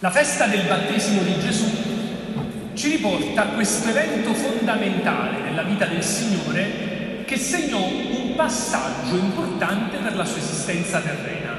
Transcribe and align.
La 0.00 0.12
festa 0.12 0.46
del 0.46 0.64
battesimo 0.68 1.22
di 1.22 1.40
Gesù 1.40 1.66
ci 2.74 2.88
riporta 2.88 3.42
a 3.42 3.46
questo 3.46 3.88
evento 3.88 4.32
fondamentale 4.32 5.40
nella 5.40 5.62
vita 5.62 5.86
del 5.86 6.04
Signore 6.04 7.24
che 7.24 7.36
segnò 7.36 7.82
un 7.84 8.36
passaggio 8.36 9.16
importante 9.16 9.96
per 9.96 10.14
la 10.14 10.24
sua 10.24 10.38
esistenza 10.38 11.00
terrena, 11.00 11.50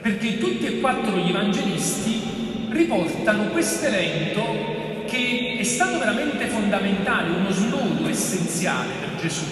perché 0.00 0.38
tutti 0.38 0.64
e 0.64 0.78
quattro 0.78 1.16
gli 1.16 1.30
evangelisti 1.30 2.68
riportano 2.70 3.48
questo 3.48 3.86
evento 3.86 5.04
che 5.06 5.56
è 5.58 5.64
stato 5.64 5.98
veramente 5.98 6.46
fondamentale, 6.46 7.30
uno 7.30 7.50
snodo 7.50 8.08
essenziale 8.08 8.92
per 9.00 9.20
Gesù. 9.20 9.44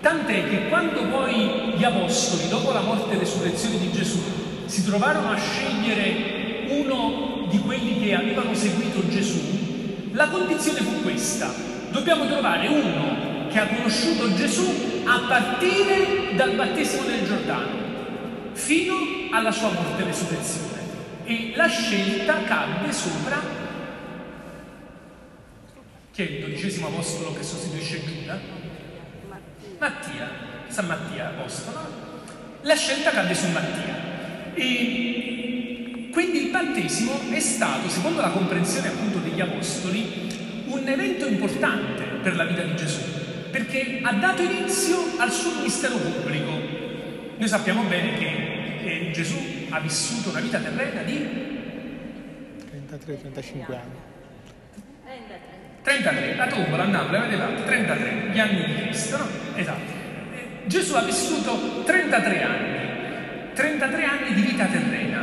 Tant'è 0.00 0.48
che 0.48 0.68
quando 0.70 1.04
poi 1.08 1.74
gli 1.76 1.84
apostoli, 1.84 2.48
dopo 2.48 2.72
la 2.72 2.80
morte 2.80 3.14
e 3.14 3.18
resurrezione 3.18 3.78
di 3.78 3.92
Gesù, 3.92 4.22
si 4.64 4.86
trovarono 4.86 5.32
a 5.32 5.36
scegliere 5.36 6.35
uno 6.68 7.46
di 7.50 7.58
quelli 7.58 8.00
che 8.00 8.14
avevano 8.14 8.54
seguito 8.54 9.06
Gesù, 9.08 10.10
la 10.12 10.28
condizione 10.28 10.80
fu 10.80 11.02
questa. 11.02 11.52
Dobbiamo 11.90 12.26
trovare 12.26 12.68
uno 12.68 13.48
che 13.48 13.58
ha 13.58 13.66
conosciuto 13.66 14.34
Gesù 14.34 15.02
a 15.04 15.20
partire 15.28 16.34
dal 16.34 16.54
battesimo 16.54 17.02
del 17.02 17.24
Giordano 17.24 17.84
fino 18.52 18.94
alla 19.30 19.50
sua 19.50 19.70
morte 19.70 20.02
e 20.02 20.06
resurrezione. 20.06 20.74
E 21.24 21.52
la 21.56 21.66
scelta 21.66 22.42
cadde 22.44 22.92
sopra 22.92 23.64
chi 26.16 26.22
è 26.22 26.30
il 26.30 26.40
dodicesimo 26.40 26.86
apostolo 26.86 27.34
che 27.34 27.42
sostituisce 27.42 28.02
Giuda? 28.06 28.38
Mattia, 29.78 30.30
San 30.66 30.86
Mattia 30.86 31.28
apostolo. 31.28 31.78
La 32.62 32.74
scelta 32.74 33.10
cadde 33.10 33.34
su 33.34 33.48
Mattia. 33.48 34.54
E 34.54 35.55
quindi 36.16 36.44
il 36.46 36.50
battesimo 36.50 37.12
è 37.28 37.40
stato, 37.40 37.90
secondo 37.90 38.22
la 38.22 38.30
comprensione 38.30 38.88
appunto 38.88 39.18
degli 39.18 39.38
apostoli, 39.38 40.64
un 40.64 40.88
evento 40.88 41.26
importante 41.26 42.04
per 42.22 42.36
la 42.36 42.44
vita 42.46 42.62
di 42.62 42.74
Gesù, 42.74 43.02
perché 43.50 44.00
ha 44.02 44.14
dato 44.14 44.40
inizio 44.40 44.96
al 45.18 45.30
suo 45.30 45.56
ministero 45.56 45.96
pubblico. 45.98 46.52
Noi 47.36 47.46
sappiamo 47.46 47.82
bene 47.82 48.16
che 48.16 48.78
eh, 48.82 49.10
Gesù 49.12 49.36
ha 49.68 49.78
vissuto 49.80 50.30
una 50.30 50.40
vita 50.40 50.58
terrena 50.58 51.02
di 51.02 51.18
33-35 52.72 53.74
anni. 53.74 53.98
33, 55.82 56.34
la 56.34 56.46
tombola 56.46 56.82
a 56.84 56.86
Napoli 56.86 57.16
avete 57.16 57.36
fatto 57.36 57.62
33, 57.62 58.30
gli 58.32 58.38
anni 58.38 58.64
di 58.64 58.74
Cristo, 58.84 59.18
no? 59.18 59.26
Esatto. 59.54 59.92
Eh, 60.32 60.66
Gesù 60.66 60.94
ha 60.94 61.02
vissuto 61.02 61.82
33 61.84 62.42
anni, 62.42 63.52
33 63.52 64.04
anni 64.04 64.32
di 64.32 64.40
vita 64.40 64.64
terrena 64.64 65.06
i 65.06 65.06
30 65.08 65.15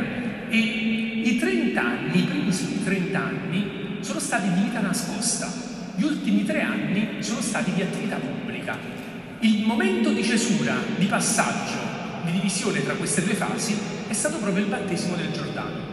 primi 2.54 2.82
30 2.84 3.18
anni, 3.18 3.98
sono 4.00 4.20
stati 4.20 4.52
di 4.52 4.62
vita 4.62 4.80
nascosta. 4.80 5.50
Gli 5.96 6.04
ultimi 6.04 6.44
tre 6.44 6.62
anni 6.62 7.22
sono 7.22 7.40
stati 7.40 7.72
di 7.72 7.82
attività 7.82 8.16
pubblica. 8.16 8.76
Il 9.40 9.64
momento 9.66 10.10
di 10.10 10.22
cesura, 10.22 10.74
di 10.96 11.06
passaggio, 11.06 11.78
di 12.24 12.32
divisione 12.32 12.82
tra 12.84 12.94
queste 12.94 13.24
due 13.24 13.34
fasi 13.34 13.76
è 14.06 14.12
stato 14.12 14.38
proprio 14.38 14.64
il 14.64 14.70
battesimo 14.70 15.16
del 15.16 15.30
Giordano. 15.32 15.92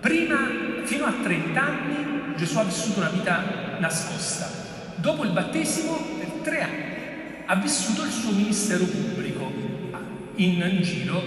Prima, 0.00 0.38
fino 0.84 1.04
a 1.04 1.12
30 1.12 1.60
anni, 1.60 2.34
Gesù 2.36 2.58
ha 2.58 2.64
vissuto 2.64 3.00
una 3.00 3.10
vita 3.10 3.76
nascosta. 3.78 4.48
Dopo 4.96 5.24
il 5.24 5.30
battesimo, 5.30 5.96
per 6.18 6.28
tre 6.42 6.62
anni, 6.62 6.84
ha 7.46 7.54
vissuto 7.56 8.04
il 8.04 8.10
suo 8.10 8.32
ministero 8.32 8.84
pubblico 8.84 9.52
in 10.36 10.78
giro 10.82 11.22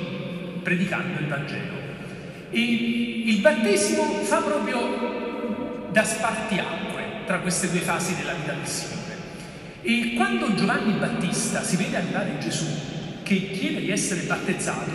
predicando 0.64 1.20
il 1.20 1.28
Vangelo. 1.28 1.83
E 2.56 3.23
il 3.26 3.40
battesimo 3.40 4.04
fa 4.22 4.38
proprio 4.38 5.88
da 5.92 6.04
spartiacque 6.04 7.04
tra 7.26 7.40
queste 7.40 7.72
due 7.72 7.80
fasi 7.80 8.16
della 8.16 8.34
vita 8.34 8.54
del 8.54 8.68
Signore. 8.68 9.02
E 9.82 10.14
quando 10.16 10.54
Giovanni 10.54 10.94
Battista 10.94 11.64
si 11.64 11.78
vede 11.78 11.97
arrivare 11.97 12.38
Gesù, 12.40 12.66
che 13.24 13.50
chiede 13.52 13.81
di 13.81 13.90
essere 13.90 14.22
battezzato, 14.22 14.91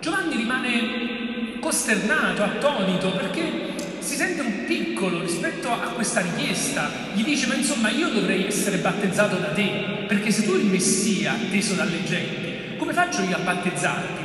Giovanni 0.00 0.36
rimane 0.36 1.58
costernato, 1.58 2.42
attonito, 2.42 3.12
perché 3.12 3.72
si 4.00 4.16
sente 4.16 4.42
un 4.42 4.66
piccolo 4.66 5.22
rispetto 5.22 5.70
a 5.70 5.88
questa 5.94 6.20
richiesta. 6.20 6.90
Gli 7.14 7.24
dice, 7.24 7.46
ma 7.46 7.54
insomma 7.54 7.88
io 7.88 8.10
dovrei 8.10 8.46
essere 8.46 8.76
battezzato 8.76 9.36
da 9.36 9.48
te, 9.48 10.04
perché 10.06 10.30
se 10.30 10.44
tu 10.44 10.54
il 10.54 10.66
Messia 10.66 11.32
atteso 11.32 11.72
dalle 11.72 12.04
genti, 12.04 12.76
come 12.76 12.92
faccio 12.92 13.22
io 13.22 13.36
a 13.36 13.40
battezzarti? 13.40 14.23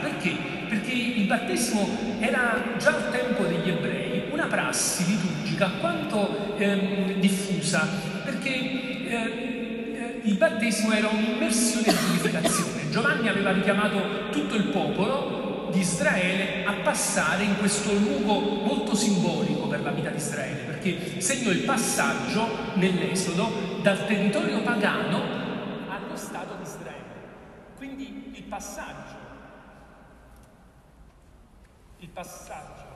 Battesimo 1.29 1.87
era 2.17 2.73
già 2.79 2.89
al 2.89 3.11
tempo 3.11 3.43
degli 3.43 3.69
ebrei 3.69 4.31
una 4.31 4.47
prassi 4.47 5.05
liturgica 5.05 5.69
quanto 5.79 6.57
ehm, 6.57 7.19
diffusa, 7.19 7.87
perché 8.25 8.49
eh, 8.49 10.21
il 10.23 10.35
battesimo 10.37 10.91
era 10.91 11.07
un'immersione 11.07 11.85
di 11.85 11.93
purificazione. 11.93 12.89
Giovanni 12.89 13.27
aveva 13.27 13.51
richiamato 13.51 14.29
tutto 14.31 14.55
il 14.55 14.69
popolo 14.69 15.69
di 15.71 15.81
Israele 15.81 16.65
a 16.65 16.73
passare 16.81 17.43
in 17.43 17.57
questo 17.59 17.93
luogo 17.93 18.65
molto 18.65 18.95
simbolico 18.95 19.67
per 19.67 19.83
la 19.83 19.91
vita 19.91 20.09
di 20.09 20.17
Israele, 20.17 20.61
perché 20.61 21.21
segnò 21.21 21.51
il 21.51 21.59
passaggio 21.59 22.47
nell'Esodo 22.73 23.77
dal 23.83 24.07
territorio 24.07 24.63
pagano 24.63 25.21
allo 25.89 26.15
Stato 26.15 26.55
di 26.55 26.67
Israele. 26.67 26.97
Quindi 27.77 28.31
il 28.33 28.43
passaggio 28.45 29.28
il 31.99 32.07
passaggio. 32.09 32.87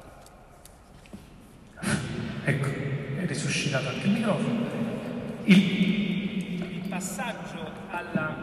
Ecco, 2.45 2.67
è 3.19 3.25
risuscitato 3.25 3.89
anche 3.89 4.07
il 4.07 4.13
microfono. 4.13 4.65
Il, 5.43 6.75
il 6.75 6.87
passaggio 6.87 7.69
alla, 7.89 8.35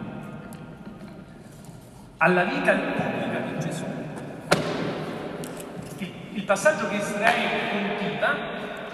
alla 2.19 2.45
vita 2.45 2.75
pubblica 2.75 3.39
di 3.39 3.59
Gesù. 3.59 3.85
Il, 5.99 6.13
il, 6.35 6.45
passaggio 6.45 6.89
che 6.89 6.97
Israele 6.97 7.71
compiva 7.71 8.37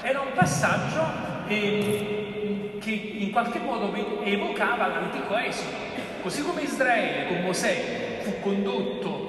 era 0.03 0.21
un 0.21 0.32
passaggio 0.34 1.49
eh, 1.49 2.78
che 2.81 2.91
in 2.91 3.32
qualche 3.32 3.59
modo 3.59 3.93
evocava 4.22 4.87
l'antico 4.87 5.37
Esodo. 5.37 5.94
Così 6.22 6.43
come 6.43 6.62
Israele 6.62 7.26
con 7.26 7.43
Mosè 7.43 8.21
fu 8.22 8.38
condotto 8.41 9.25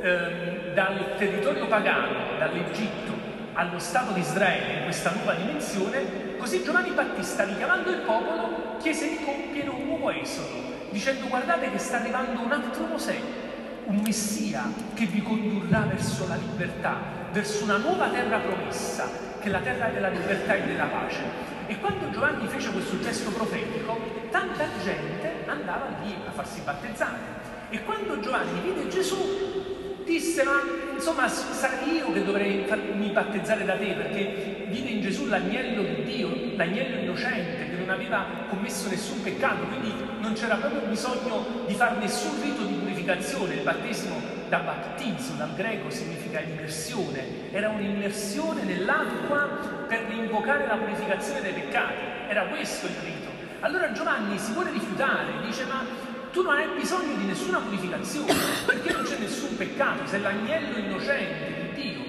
eh, 0.00 0.72
dal 0.74 1.16
territorio 1.16 1.66
pagano, 1.66 2.38
dall'Egitto, 2.38 3.12
allo 3.54 3.78
Stato 3.78 4.12
di 4.12 4.20
Israele, 4.20 4.78
in 4.78 4.84
questa 4.84 5.10
nuova 5.10 5.34
dimensione, 5.34 6.36
così 6.36 6.62
Giovanni 6.62 6.90
Battista, 6.90 7.44
richiamando 7.44 7.90
il 7.90 8.02
popolo, 8.02 8.76
chiese 8.78 9.08
di 9.08 9.18
compiere 9.24 9.68
un 9.68 9.84
nuovo 9.84 10.10
esodo, 10.10 10.86
dicendo 10.90 11.26
guardate 11.26 11.70
che 11.70 11.78
sta 11.78 11.98
arrivando 11.98 12.40
un 12.40 12.52
altro 12.52 12.84
Mosè, 12.86 13.18
un 13.86 14.00
Messia 14.04 14.62
che 14.94 15.06
vi 15.06 15.22
condurrà 15.22 15.80
verso 15.80 16.28
la 16.28 16.36
libertà, 16.36 16.96
verso 17.32 17.64
una 17.64 17.78
nuova 17.78 18.08
terra 18.08 18.38
promessa, 18.38 19.08
che 19.40 19.48
è 19.48 19.50
la 19.50 19.60
terra 19.60 19.88
della 19.88 20.08
libertà 20.08 20.54
e 20.54 20.62
della 20.62 20.84
pace. 20.84 21.22
E 21.66 21.78
quando 21.80 22.10
Giovanni 22.10 22.46
fece 22.46 22.70
questo 22.70 23.00
gesto 23.00 23.30
profetico, 23.30 23.98
tanta 24.30 24.66
gente 24.82 25.44
andava 25.46 25.88
lì 26.02 26.14
a 26.26 26.30
farsi 26.30 26.60
battezzare. 26.60 27.36
E 27.70 27.82
quando 27.84 28.20
Giovanni 28.20 28.60
vide 28.60 28.88
Gesù, 28.88 29.57
disse 30.08 30.42
ma 30.42 30.60
insomma 30.94 31.28
sarei 31.28 31.96
io 31.96 32.10
che 32.12 32.24
dovrei 32.24 32.64
farmi 32.66 33.10
battezzare 33.10 33.64
da 33.64 33.76
te 33.76 33.92
perché 33.92 34.66
vide 34.68 34.88
in 34.88 35.00
Gesù 35.02 35.26
l'agnello 35.26 35.82
di 35.82 36.02
Dio, 36.02 36.30
l'agnello 36.56 37.00
innocente 37.00 37.68
che 37.68 37.76
non 37.76 37.90
aveva 37.90 38.24
commesso 38.48 38.88
nessun 38.88 39.22
peccato, 39.22 39.64
quindi 39.66 39.92
non 40.20 40.32
c'era 40.32 40.56
proprio 40.56 40.80
bisogno 40.88 41.64
di 41.66 41.74
fare 41.74 41.96
nessun 41.98 42.40
rito 42.42 42.64
di 42.64 42.74
purificazione, 42.74 43.54
il 43.54 43.62
battesimo 43.62 44.20
da 44.48 44.58
battizzo 44.58 45.34
dal 45.36 45.54
greco 45.54 45.90
significa 45.90 46.40
immersione, 46.40 47.50
era 47.52 47.68
un'immersione 47.68 48.62
nell'acqua 48.62 49.86
per 49.86 50.06
invocare 50.10 50.66
la 50.66 50.76
purificazione 50.76 51.42
dei 51.42 51.52
peccati, 51.52 52.02
era 52.28 52.44
questo 52.44 52.86
il 52.86 52.94
rito. 53.04 53.28
Allora 53.60 53.92
Giovanni 53.92 54.38
si 54.38 54.52
vuole 54.52 54.70
rifiutare, 54.70 55.32
dice 55.44 55.64
ma 55.64 55.84
tu 56.38 56.44
non 56.44 56.54
hai 56.54 56.68
bisogno 56.78 57.16
di 57.16 57.24
nessuna 57.24 57.58
purificazione, 57.58 58.32
perché 58.64 58.92
non 58.92 59.02
c'è 59.02 59.18
nessun 59.18 59.56
peccato, 59.56 60.06
sei 60.06 60.20
l'agnello 60.20 60.78
innocente 60.78 61.72
di 61.74 61.82
Dio. 61.82 62.00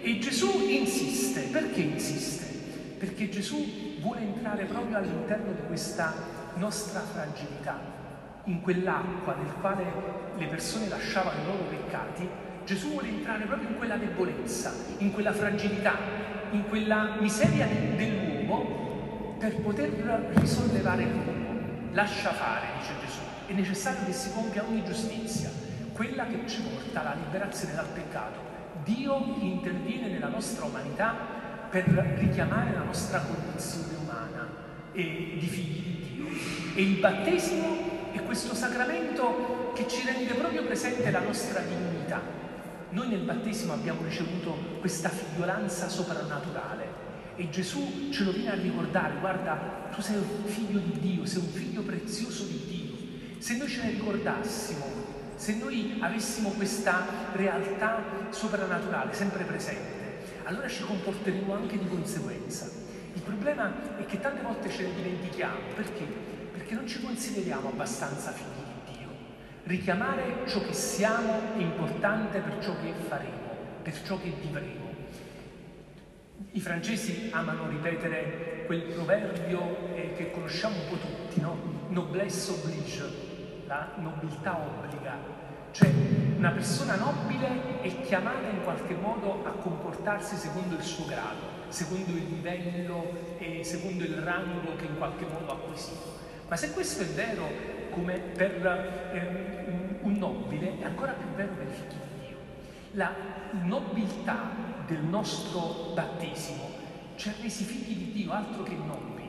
E 0.00 0.18
Gesù 0.18 0.66
insiste, 0.68 1.42
perché 1.42 1.82
insiste? 1.82 2.44
Perché 2.98 3.28
Gesù 3.28 4.00
vuole 4.00 4.22
entrare 4.22 4.64
proprio 4.64 4.96
all'interno 4.96 5.52
di 5.52 5.60
questa 5.68 6.12
nostra 6.54 6.98
fragilità, 7.02 7.78
in 8.46 8.60
quell'acqua 8.62 9.36
nel 9.36 9.52
quale 9.60 9.84
le 10.36 10.46
persone 10.46 10.88
lasciavano 10.88 11.40
i 11.40 11.44
loro 11.44 11.62
peccati, 11.70 12.28
Gesù 12.64 12.88
vuole 12.88 13.06
entrare 13.06 13.44
proprio 13.44 13.68
in 13.68 13.76
quella 13.76 13.96
debolezza, 13.96 14.72
in 14.98 15.12
quella 15.12 15.32
fragilità, 15.32 15.94
in 16.50 16.66
quella 16.68 17.14
miseria 17.20 17.68
dell'uomo 17.94 19.36
per 19.38 19.54
poter 19.60 19.90
risollevare 20.34 21.04
l'uomo. 21.04 21.46
Lascia 21.92 22.32
fare, 22.32 22.66
dice 22.80 22.92
Gesù 23.06 23.07
è 23.48 23.54
necessario 23.54 24.04
che 24.04 24.12
si 24.12 24.30
compia 24.34 24.62
ogni 24.62 24.84
giustizia, 24.84 25.50
quella 25.92 26.26
che 26.26 26.46
ci 26.46 26.60
porta 26.60 27.00
alla 27.00 27.14
liberazione 27.14 27.74
dal 27.74 27.86
peccato. 27.86 28.38
Dio 28.84 29.36
interviene 29.40 30.08
nella 30.08 30.28
nostra 30.28 30.66
umanità 30.66 31.16
per 31.70 31.86
richiamare 32.18 32.74
la 32.74 32.82
nostra 32.82 33.20
condizione 33.20 33.94
umana 34.02 34.48
e 34.92 35.36
di 35.38 35.46
figli 35.46 35.80
di 35.80 36.12
Dio. 36.12 36.26
E 36.74 36.82
il 36.82 36.98
battesimo 36.98 38.12
è 38.12 38.22
questo 38.22 38.54
sacramento 38.54 39.72
che 39.74 39.88
ci 39.88 40.04
rende 40.04 40.34
proprio 40.34 40.64
presente 40.64 41.10
la 41.10 41.20
nostra 41.20 41.60
dignità. 41.60 42.20
Noi 42.90 43.08
nel 43.08 43.20
battesimo 43.20 43.72
abbiamo 43.72 44.02
ricevuto 44.02 44.76
questa 44.80 45.08
figliolanza 45.08 45.88
soprannaturale 45.88 47.06
e 47.36 47.48
Gesù 47.48 48.10
ce 48.10 48.24
lo 48.24 48.32
viene 48.32 48.50
a 48.50 48.54
ricordare, 48.54 49.14
guarda, 49.20 49.88
tu 49.94 50.02
sei 50.02 50.16
un 50.16 50.44
figlio 50.44 50.80
di 50.80 50.98
Dio, 51.00 51.24
sei 51.24 51.40
un 51.40 51.48
figlio 51.48 51.80
prezioso 51.80 52.44
di 52.44 52.60
Dio. 52.66 53.07
Se 53.38 53.56
noi 53.56 53.68
ce 53.68 53.82
ne 53.82 53.90
ricordassimo, 53.90 54.84
se 55.36 55.54
noi 55.54 55.96
avessimo 56.00 56.50
questa 56.50 57.06
realtà 57.32 58.02
soprannaturale 58.30 59.14
sempre 59.14 59.44
presente, 59.44 60.26
allora 60.42 60.66
ci 60.66 60.82
comporteremo 60.82 61.54
anche 61.54 61.78
di 61.78 61.86
conseguenza. 61.86 62.68
Il 63.14 63.22
problema 63.22 63.96
è 63.96 64.04
che 64.06 64.18
tante 64.18 64.42
volte 64.42 64.68
ce 64.68 64.82
ne 64.82 64.94
dimentichiamo, 64.94 65.58
perché? 65.76 66.04
Perché 66.52 66.74
non 66.74 66.86
ci 66.88 67.00
consideriamo 67.00 67.68
abbastanza 67.68 68.32
figli 68.32 68.46
di 68.86 68.98
Dio. 68.98 69.08
Richiamare 69.64 70.42
ciò 70.46 70.60
che 70.60 70.72
siamo 70.72 71.54
è 71.56 71.60
importante 71.60 72.40
per 72.40 72.58
ciò 72.60 72.74
che 72.80 72.92
faremo, 73.06 73.56
per 73.82 74.02
ciò 74.02 74.18
che 74.18 74.32
vivremo. 74.40 74.86
I 76.52 76.60
francesi 76.60 77.30
amano 77.32 77.68
ripetere 77.68 78.64
quel 78.66 78.82
proverbio 78.82 79.94
eh, 79.94 80.14
che 80.16 80.32
conosciamo 80.32 80.74
un 80.76 80.88
po' 80.88 80.96
tutti, 80.96 81.40
no? 81.40 81.56
Noblesse 81.88 82.52
oblige, 82.52 83.27
la 83.68 83.86
nobiltà 83.96 84.58
obbliga. 84.58 85.16
Cioè 85.70 85.92
una 86.38 86.50
persona 86.50 86.96
nobile 86.96 87.80
è 87.82 88.00
chiamata 88.00 88.48
in 88.48 88.62
qualche 88.64 88.94
modo 88.94 89.44
a 89.44 89.50
comportarsi 89.50 90.36
secondo 90.36 90.74
il 90.74 90.82
suo 90.82 91.04
grado, 91.04 91.66
secondo 91.68 92.12
il 92.12 92.24
livello 92.30 93.36
e 93.38 93.62
secondo 93.62 94.04
il 94.04 94.16
rango 94.16 94.74
che 94.76 94.86
in 94.86 94.96
qualche 94.96 95.26
modo 95.26 95.50
ha 95.50 95.54
acquisito. 95.54 96.16
Ma 96.48 96.56
se 96.56 96.72
questo 96.72 97.02
è 97.02 97.06
vero 97.06 97.46
come 97.90 98.14
per 98.14 98.66
eh, 99.12 99.98
un 100.00 100.12
nobile, 100.14 100.78
è 100.80 100.84
ancora 100.84 101.12
più 101.12 101.28
vero 101.36 101.52
per 101.52 101.66
i 101.66 101.70
figli 101.70 101.88
di 101.88 102.26
Dio. 102.26 102.36
La 102.92 103.12
nobiltà 103.64 104.50
del 104.86 105.00
nostro 105.00 105.92
battesimo 105.94 106.70
ci 107.16 107.28
ha 107.28 107.34
resi 107.42 107.64
figli 107.64 107.96
di 107.96 108.12
Dio, 108.12 108.32
altro 108.32 108.62
che 108.62 108.74
nobili. 108.74 109.27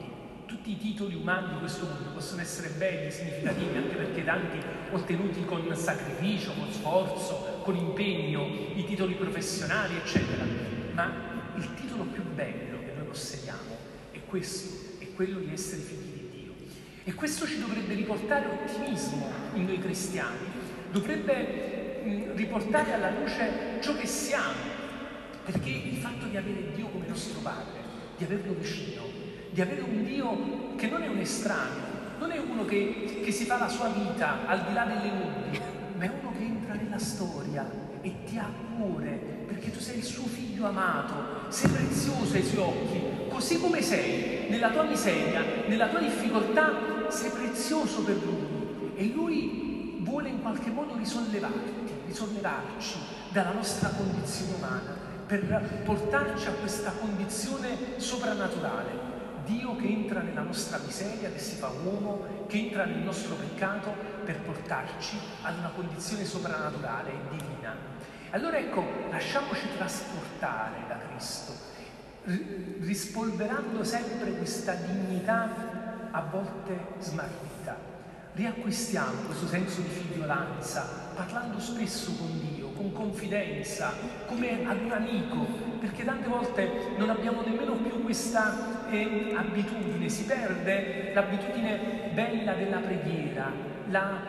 Tutti 0.49 0.71
i 0.71 0.77
titoli 0.79 1.13
umani 1.13 1.53
di 1.53 1.59
questo 1.59 1.85
mondo 1.85 2.09
possono 2.09 2.41
essere 2.41 2.69
belli, 2.69 3.11
significativi, 3.11 3.77
anche 3.77 3.95
perché 3.95 4.23
tanti 4.23 4.57
ottenuti 4.89 5.45
con 5.45 5.71
sacrificio, 5.75 6.53
con 6.53 6.71
sforzo, 6.71 7.59
con 7.61 7.75
impegno, 7.75 8.47
i 8.73 8.83
titoli 8.83 9.13
professionali, 9.13 9.97
eccetera. 9.97 10.43
Ma 10.93 11.53
il 11.55 11.75
titolo 11.75 12.05
più 12.05 12.23
bello 12.33 12.79
che 12.79 12.93
noi 12.97 13.05
possediamo 13.05 13.77
è 14.09 14.17
questo, 14.25 14.97
è 14.97 15.13
quello 15.13 15.37
di 15.37 15.53
essere 15.53 15.83
figli 15.83 16.13
di 16.13 16.29
Dio. 16.31 16.53
E 17.03 17.13
questo 17.13 17.45
ci 17.45 17.59
dovrebbe 17.59 17.93
riportare 17.93 18.47
ottimismo 18.47 19.29
in 19.53 19.65
noi 19.65 19.77
cristiani, 19.77 20.47
dovrebbe 20.89 22.01
mh, 22.03 22.35
riportare 22.35 22.93
alla 22.93 23.11
luce 23.11 23.77
ciò 23.81 23.95
che 23.95 24.07
siamo, 24.07 24.57
perché 25.45 25.69
il 25.69 25.97
fatto 25.97 26.25
di 26.25 26.37
avere 26.37 26.71
Dio 26.73 26.87
come 26.87 27.05
nostro 27.05 27.39
Padre, 27.41 27.77
di 28.17 28.23
averlo 28.23 28.53
vicino, 28.53 29.08
di 29.51 29.61
avere 29.61 29.81
un 29.81 30.03
Dio 30.03 30.75
che 30.75 30.87
non 30.87 31.01
è 31.01 31.07
un 31.07 31.17
estraneo, 31.17 31.87
non 32.19 32.31
è 32.31 32.37
uno 32.37 32.65
che, 32.65 33.21
che 33.23 33.31
si 33.31 33.45
fa 33.45 33.57
la 33.57 33.67
sua 33.67 33.89
vita 33.89 34.47
al 34.47 34.63
di 34.65 34.73
là 34.73 34.85
delle 34.85 35.11
nubi, 35.11 35.59
ma 35.97 36.03
è 36.03 36.11
uno 36.21 36.31
che 36.37 36.43
entra 36.43 36.73
nella 36.73 36.99
storia 36.99 37.69
e 38.01 38.23
ti 38.25 38.37
ha 38.37 38.49
cuore, 38.77 39.43
perché 39.47 39.71
tu 39.71 39.79
sei 39.79 39.97
il 39.97 40.03
suo 40.03 40.25
figlio 40.25 40.67
amato, 40.67 41.51
sei 41.51 41.69
prezioso 41.69 42.35
ai 42.35 42.43
suoi 42.43 42.63
occhi, 42.63 43.01
così 43.29 43.59
come 43.59 43.81
sei, 43.81 44.49
nella 44.49 44.69
tua 44.69 44.83
miseria, 44.83 45.43
nella 45.67 45.87
tua 45.87 45.99
difficoltà, 45.99 47.07
sei 47.09 47.31
prezioso 47.31 48.03
per 48.03 48.17
lui 48.23 48.91
e 48.95 49.05
lui 49.13 49.97
vuole 50.01 50.29
in 50.29 50.41
qualche 50.41 50.69
modo 50.69 50.95
risollevarti, 50.95 51.93
risollevarci 52.05 52.97
dalla 53.31 53.51
nostra 53.51 53.89
condizione 53.89 54.53
umana 54.55 55.07
per 55.27 55.81
portarci 55.85 56.47
a 56.47 56.51
questa 56.53 56.91
condizione 56.91 57.77
soprannaturale. 57.97 59.08
Dio 59.49 59.75
che 59.75 59.87
entra 59.87 60.21
nella 60.21 60.41
nostra 60.41 60.77
miseria, 60.77 61.31
che 61.31 61.39
si 61.39 61.55
fa 61.55 61.71
uomo, 61.83 62.45
che 62.45 62.57
entra 62.57 62.85
nel 62.85 62.99
nostro 62.99 63.33
peccato 63.33 63.91
per 64.23 64.41
portarci 64.41 65.17
ad 65.41 65.57
una 65.57 65.69
condizione 65.69 66.23
soprannaturale 66.23 67.09
e 67.09 67.17
divina. 67.31 67.75
Allora 68.29 68.59
ecco, 68.59 68.85
lasciamoci 69.09 69.65
trasportare 69.75 70.83
da 70.87 70.99
Cristo, 70.99 71.53
rispolverando 72.81 73.83
sempre 73.83 74.33
questa 74.33 74.73
dignità 74.73 75.49
a 76.11 76.21
volte 76.21 76.77
smarrita. 76.99 77.75
Riacquistiamo 78.33 79.21
questo 79.25 79.47
senso 79.47 79.81
di 79.81 79.89
figliolanza, 79.89 80.85
parlando 81.15 81.59
spesso 81.59 82.13
con 82.15 82.39
Dio 82.39 82.69
con 82.79 82.93
confidenza, 82.93 83.91
come 84.25 84.65
ad 84.65 84.79
un 84.79 84.91
amico, 84.91 85.45
perché 85.81 86.05
tante 86.05 86.29
volte 86.29 86.93
non 86.97 87.09
abbiamo 87.09 87.41
nemmeno 87.41 87.73
più 87.73 88.01
questa 88.03 88.78
eh, 88.91 89.33
abitudine, 89.36 90.09
si 90.09 90.24
perde 90.25 91.12
l'abitudine 91.13 92.12
bella 92.13 92.53
della 92.53 92.77
preghiera, 92.77 93.51
la, 93.89 94.19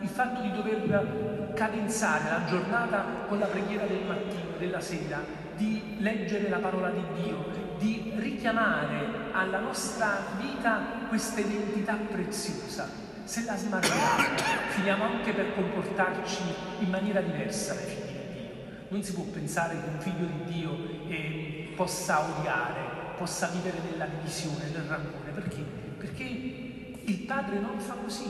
il 0.00 0.08
fatto 0.08 0.40
di 0.42 0.52
dover 0.52 1.52
cadenzare 1.54 2.30
la 2.30 2.44
giornata 2.46 3.04
con 3.28 3.38
la 3.38 3.46
preghiera 3.46 3.84
del 3.86 4.04
mattino, 4.06 4.56
della 4.58 4.80
sera, 4.80 5.20
di 5.56 5.96
leggere 5.98 6.48
la 6.48 6.58
parola 6.58 6.90
di 6.90 7.22
Dio, 7.22 7.46
di 7.78 8.12
richiamare 8.16 9.30
alla 9.32 9.58
nostra 9.58 10.18
vita 10.38 11.06
questa 11.08 11.40
identità 11.40 11.96
preziosa 12.10 13.02
se 13.24 13.44
la 13.44 13.56
smarriamo, 13.56 14.36
finiamo 14.68 15.04
anche 15.04 15.32
per 15.32 15.54
comportarci 15.54 16.42
in 16.80 16.90
maniera 16.90 17.20
diversa 17.22 17.72
dai 17.72 17.84
figli 17.84 18.12
di 18.12 18.34
Dio. 18.34 18.50
Non 18.88 19.02
si 19.02 19.14
può 19.14 19.24
pensare 19.24 19.80
che 19.80 19.88
un 19.88 19.98
figlio 19.98 20.26
di 20.26 20.52
Dio 20.52 20.76
eh, 21.08 21.72
possa 21.74 22.20
odiare, 22.20 22.80
possa 23.16 23.48
vivere 23.48 23.78
nella 23.90 24.06
divisione, 24.06 24.70
nel 24.72 24.84
rancore. 24.86 25.30
Perché? 25.32 25.62
Perché 25.98 26.22
il 26.22 27.18
Padre 27.26 27.58
non 27.58 27.78
fa 27.78 27.94
così. 27.94 28.28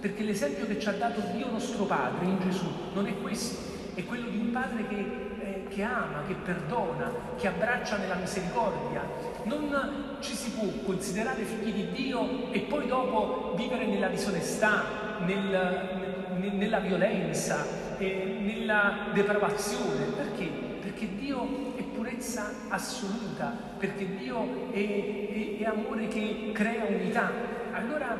Perché 0.00 0.24
l'esempio 0.24 0.66
che 0.66 0.80
ci 0.80 0.88
ha 0.88 0.92
dato 0.92 1.20
Dio 1.32 1.50
nostro 1.50 1.84
Padre 1.84 2.24
in 2.24 2.40
Gesù 2.40 2.66
non 2.92 3.06
è 3.06 3.20
questo, 3.20 3.70
è 3.94 4.04
quello 4.04 4.28
di 4.28 4.38
un 4.38 4.50
Padre 4.50 4.88
che 4.88 5.30
che 5.72 5.82
ama, 5.82 6.22
che 6.26 6.34
perdona, 6.34 7.10
che 7.36 7.48
abbraccia 7.48 7.96
nella 7.96 8.14
misericordia. 8.14 9.02
Non 9.44 10.16
ci 10.20 10.34
si 10.34 10.50
può 10.50 10.68
considerare 10.84 11.42
figli 11.42 11.72
di 11.72 11.90
Dio 11.92 12.52
e 12.52 12.60
poi 12.60 12.86
dopo 12.86 13.54
vivere 13.56 13.86
nella 13.86 14.08
disonestà, 14.08 14.84
nel, 15.24 16.52
nella 16.52 16.78
violenza, 16.78 17.64
nella 17.98 19.08
depravazione. 19.12 20.04
Perché? 20.16 20.44
Perché 20.80 21.08
Dio 21.16 21.71
purezza 22.02 22.50
assoluta, 22.68 23.52
perché 23.78 24.16
Dio 24.16 24.72
è, 24.72 24.76
è, 24.76 25.58
è 25.58 25.64
amore 25.64 26.08
che 26.08 26.50
crea 26.52 26.84
unità. 26.84 27.30
Allora, 27.70 28.16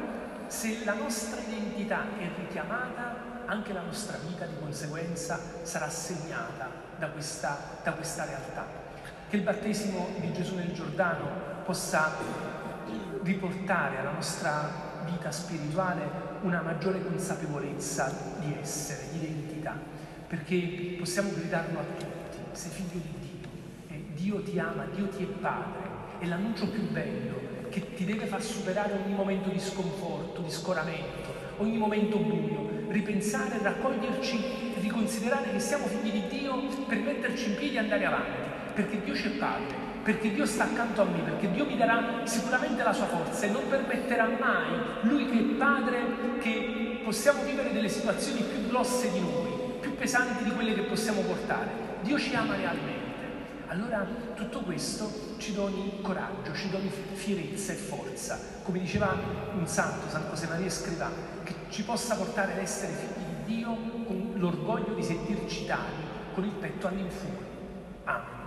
se 0.46 0.84
la 0.84 0.94
nostra 0.94 1.40
identità 1.40 2.04
è 2.16 2.30
richiamata, 2.38 3.40
anche 3.46 3.72
la 3.72 3.80
nostra 3.80 4.18
vita 4.18 4.46
di 4.46 4.54
conseguenza 4.60 5.40
sarà 5.62 5.88
segnata 5.88 6.70
da 6.96 7.08
questa, 7.08 7.58
da 7.82 7.92
questa 7.92 8.24
realtà. 8.24 8.64
Che 9.28 9.36
il 9.36 9.42
battesimo 9.42 10.10
di 10.20 10.32
Gesù 10.32 10.54
nel 10.54 10.72
Giordano 10.72 11.26
possa 11.64 12.12
riportare 13.22 13.98
alla 13.98 14.12
nostra 14.12 15.00
vita 15.06 15.32
spirituale 15.32 16.08
una 16.42 16.62
maggiore 16.62 17.02
consapevolezza 17.02 18.12
di 18.38 18.56
essere, 18.60 19.08
di 19.10 19.24
identità, 19.24 19.74
perché 20.28 20.96
possiamo 20.98 21.30
gridarlo 21.34 21.80
a 21.80 21.84
tutti, 21.98 22.38
sei 22.52 22.70
figlio 22.70 23.00
di 23.00 23.12
Dio, 23.18 23.21
Dio 24.22 24.40
ti 24.40 24.56
ama, 24.56 24.86
Dio 24.94 25.08
ti 25.08 25.24
è 25.24 25.26
padre, 25.26 25.80
è 26.20 26.26
l'annuncio 26.26 26.68
più 26.68 26.88
bello 26.90 27.50
che 27.70 27.92
ti 27.94 28.04
deve 28.04 28.26
far 28.26 28.40
superare 28.40 28.92
ogni 29.04 29.14
momento 29.14 29.48
di 29.48 29.58
sconforto, 29.58 30.42
di 30.42 30.50
scoramento, 30.50 31.34
ogni 31.56 31.76
momento 31.76 32.18
buio, 32.18 32.84
ripensare, 32.90 33.58
raccoglierci, 33.60 34.74
riconsiderare 34.80 35.50
che 35.50 35.58
siamo 35.58 35.86
figli 35.86 36.12
di 36.12 36.38
Dio 36.38 36.54
per 36.86 36.98
metterci 36.98 37.48
in 37.48 37.56
piedi 37.56 37.74
e 37.74 37.78
andare 37.80 38.04
avanti, 38.04 38.50
perché 38.74 39.02
Dio 39.02 39.14
c'è 39.14 39.30
Padre, 39.30 39.74
perché 40.04 40.32
Dio 40.32 40.46
sta 40.46 40.64
accanto 40.64 41.02
a 41.02 41.04
me, 41.04 41.18
perché 41.18 41.50
Dio 41.50 41.66
mi 41.66 41.76
darà 41.76 42.20
sicuramente 42.22 42.84
la 42.84 42.92
sua 42.92 43.06
forza 43.06 43.46
e 43.46 43.50
non 43.50 43.66
permetterà 43.68 44.28
mai, 44.38 45.08
Lui 45.08 45.26
che 45.26 45.38
è 45.38 45.56
Padre, 45.56 45.98
che 46.38 47.00
possiamo 47.02 47.42
vivere 47.42 47.72
delle 47.72 47.88
situazioni 47.88 48.42
più 48.42 48.68
grosse 48.68 49.10
di 49.10 49.18
noi, 49.18 49.50
più 49.80 49.96
pesanti 49.96 50.44
di 50.44 50.50
quelle 50.50 50.74
che 50.74 50.82
possiamo 50.82 51.22
portare. 51.22 51.90
Dio 52.02 52.18
ci 52.20 52.32
ama 52.36 52.54
realmente. 52.54 52.91
Allora 53.72 54.06
tutto 54.34 54.60
questo 54.60 55.36
ci 55.38 55.54
doni 55.54 56.02
coraggio, 56.02 56.52
ci 56.52 56.68
doni 56.68 56.90
fierezza 57.14 57.72
e 57.72 57.76
forza, 57.76 58.38
come 58.62 58.80
diceva 58.80 59.16
un 59.54 59.66
santo, 59.66 60.10
San 60.10 60.24
José 60.28 60.46
Maria 60.46 60.68
Scrivà, 60.68 61.10
che 61.42 61.54
ci 61.70 61.82
possa 61.82 62.16
portare 62.16 62.52
ad 62.52 62.58
essere 62.58 62.92
figli 62.92 63.24
di 63.46 63.54
Dio 63.54 63.74
con 64.04 64.32
l'orgoglio 64.34 64.92
di 64.92 65.02
sentirci 65.02 65.64
tali, 65.64 66.04
con 66.34 66.44
il 66.44 66.50
petto 66.50 66.86
all'infuori. 66.86 67.46
Amen. 68.04 68.41